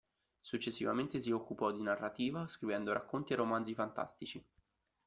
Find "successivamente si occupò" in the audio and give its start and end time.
0.39-1.69